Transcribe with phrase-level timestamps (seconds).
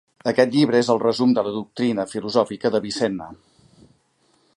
[0.29, 3.29] Aquest llibre és el resum de la doctrina filosòfica d'Avicenna.